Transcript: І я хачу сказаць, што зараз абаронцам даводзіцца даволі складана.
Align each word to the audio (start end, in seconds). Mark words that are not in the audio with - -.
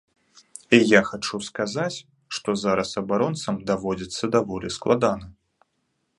І 0.77 0.79
я 0.91 1.01
хачу 1.09 1.37
сказаць, 1.49 1.99
што 2.39 2.57
зараз 2.63 2.97
абаронцам 3.03 3.61
даводзіцца 3.69 4.33
даволі 4.39 4.67
складана. 4.79 5.25